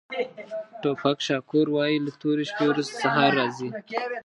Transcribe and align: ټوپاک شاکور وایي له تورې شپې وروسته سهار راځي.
ټوپاک 0.81 1.17
شاکور 1.27 1.67
وایي 1.71 1.97
له 2.05 2.11
تورې 2.21 2.43
شپې 2.49 2.65
وروسته 2.69 2.95
سهار 3.03 3.31
راځي. 3.39 3.69